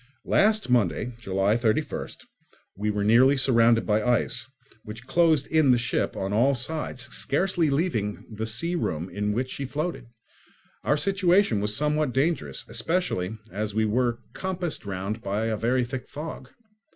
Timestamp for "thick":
15.85-16.07